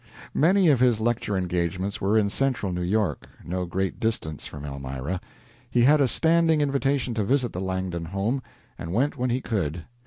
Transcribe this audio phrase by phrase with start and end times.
[0.33, 5.21] Many of his lecture engagements were in central New York, no great distance from Elmira.
[5.69, 8.41] He had a standing invitation to visit the Langdon home,
[8.79, 9.85] and went when he could.